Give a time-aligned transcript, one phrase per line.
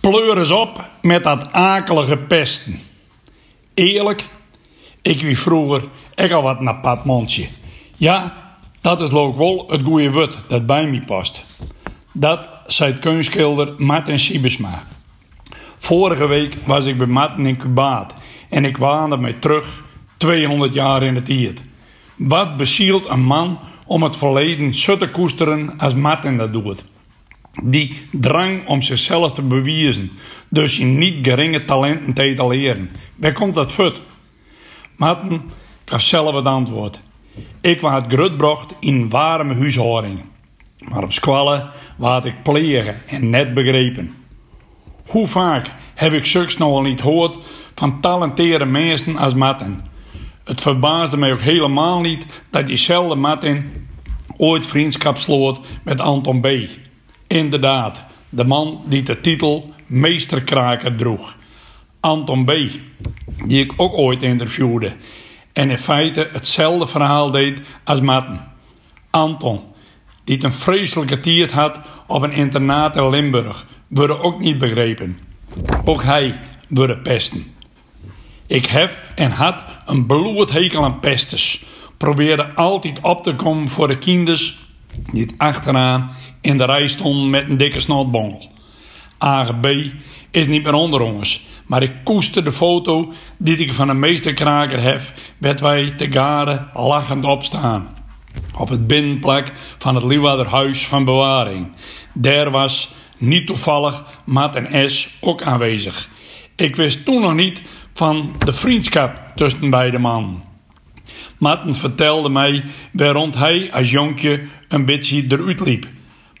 [0.00, 2.80] Pleur eens op met dat akelige pesten.
[3.74, 4.24] Eerlijk,
[5.02, 5.82] ik wie vroeger
[6.14, 7.48] ik al wat naar padmondje.
[7.96, 8.36] Ja,
[8.80, 11.44] dat is ook wel het goede woord dat bij me past.
[12.12, 14.82] Dat zei kunstschilder Martin Siebesma.
[15.76, 18.14] Vorige week was ik bij Martin in Cubaat
[18.48, 19.84] en ik waande mij terug
[20.16, 21.62] 200 jaar in het tijd.
[22.16, 26.84] Wat bezielt een man om het verleden zo te koesteren als Martin dat doet?
[27.62, 30.10] Die drang om zichzelf te bewijzen,
[30.48, 32.90] dus je niet geringe talenten te etaleren.
[33.16, 34.00] Waar komt dat voort?
[34.96, 35.42] Martin
[35.84, 37.00] gaf zelf het antwoord.
[37.60, 40.20] Ik was grutbrocht in warme huishouding.
[40.88, 44.14] Maar op squallen waard ik plegen en net begrepen.
[45.06, 47.38] Hoe vaak heb ik zulks nog al niet gehoord
[47.74, 49.80] van talenteerde mensen als Martin?
[50.44, 53.86] Het verbaasde mij ook helemaal niet dat diezelfde Martin
[54.36, 56.48] ooit vriendschap sloot met Anton B.
[57.32, 61.36] Inderdaad, de man die de titel Meesterkraker droeg.
[62.00, 62.52] Anton B.,
[63.46, 64.92] die ik ook ooit interviewde
[65.52, 68.40] en in feite hetzelfde verhaal deed als Martin.
[69.10, 69.60] Anton,
[70.24, 75.18] die een vreselijke tiert had op een internaat in Limburg, worden ook niet begrepen.
[75.84, 77.54] Ook hij wordt pesten.
[78.46, 81.64] Ik heb en had een bloed hekel aan pestes.
[81.96, 84.68] Probeerde altijd op te komen voor de kinders
[85.12, 86.10] die achteraan
[86.40, 88.50] in de rij stonden met een dikke snotbongel.
[89.18, 89.66] AGB
[90.30, 94.82] is niet meer onder ons, maar ik koester de foto die ik van een meesterkraker
[94.82, 95.02] heb,
[95.38, 97.88] werd wij te garen lachend opstaan.
[98.56, 101.72] Op het binnenplek van het Liwaderhuis van Bewaring.
[102.14, 106.08] Daar was niet toevallig Maat en S ook aanwezig.
[106.56, 110.42] Ik wist toen nog niet van de vriendschap tussen beide mannen.
[111.38, 114.40] Matten vertelde mij waarom hij als jonkje
[114.72, 115.86] een beetje eruit liep.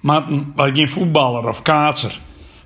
[0.00, 2.18] Matten was geen voetballer of kaatser.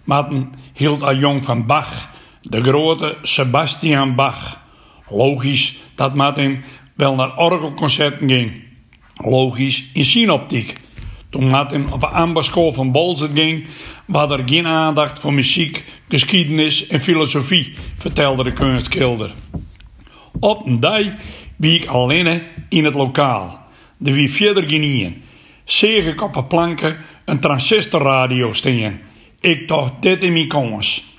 [0.04, 2.10] Matten hield al jong van Bach,
[2.42, 4.58] de grote Sebastian Bach.
[5.08, 6.62] Logisch dat Martin
[6.94, 8.62] wel naar orgelconcerten ging.
[9.16, 10.72] Logisch in synoptiek.
[11.30, 13.66] Toen Martin op de ambasschool van Bolzert ging,
[14.06, 19.32] was er geen aandacht voor muziek, geschiedenis en filosofie, vertelde de kunstschilder.
[20.40, 21.04] Op een dag
[21.56, 23.62] wie ik alleen in het lokaal.
[23.96, 24.68] De wie verder
[25.64, 29.00] Een planken een transistorradio staan.
[29.40, 31.12] Ik dacht dit in mijn kans.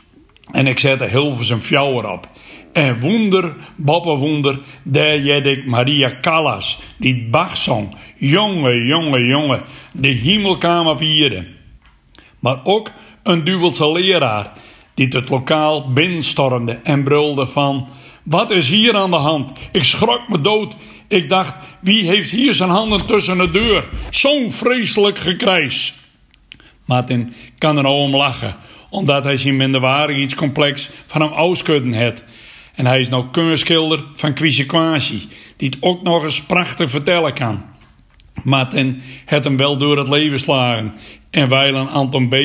[0.51, 2.29] En ik zette Hilversum fjouwer op.
[2.73, 7.95] En wonder, boppe wonder, daar jed ik Maria Callas, die Bach zong.
[8.17, 9.61] Jonge, jonge, jonge,
[9.91, 11.01] de hemel kwam op.
[12.39, 12.91] Maar ook
[13.23, 14.51] een duwelse leraar,
[14.94, 17.88] die het lokaal binnenstormde en brulde van...
[18.25, 19.52] Wat is hier aan de hand?
[19.72, 20.75] Ik schrok me dood.
[21.08, 23.90] Ik dacht, wie heeft hier zijn handen tussen de deur?
[24.09, 25.94] Zo'n vreselijk gekrijs.
[26.86, 28.56] Martin kan er nou om lachen,
[28.90, 32.24] omdat hij zijn complex van hem auskudden heeft.
[32.75, 34.34] En hij is nou kunstschilder van
[34.68, 37.63] Quasi, die het ook nog eens prachtig vertellen kan.
[38.44, 40.94] Martin het hem wel door het leven slagen.
[41.30, 42.36] En wijlen Anton B.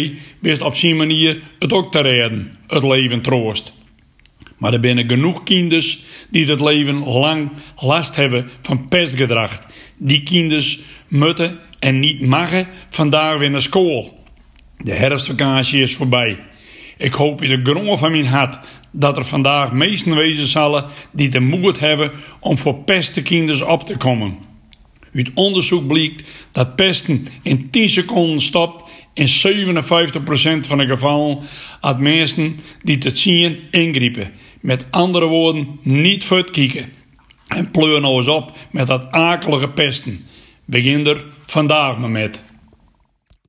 [0.40, 3.78] wist op zijn manier het ook te redden, het leven troost.
[4.60, 9.60] Maar er binnen genoeg kinders die het leven lang last hebben van pestgedrag.
[9.96, 14.24] Die kinders moeten en niet mogen vandaag weer naar school.
[14.76, 16.38] De herfstvakantie is voorbij.
[16.98, 18.58] Ik hoop in de grond van mijn hart
[18.90, 22.10] dat er vandaag meesten wezen zullen die de moed hebben
[22.40, 24.38] om voor pestekinders op te komen.
[25.14, 26.22] Uit onderzoek blijkt
[26.52, 31.38] dat pesten in 10 seconden stopt in 57% van de gevallen
[31.80, 34.32] had mensen die het zien ingrijpen.
[34.60, 36.92] Met andere woorden, niet voortkijken.
[37.46, 40.26] En pleur nou eens op met dat akelige pesten.
[40.64, 42.42] Begin er vandaag maar met.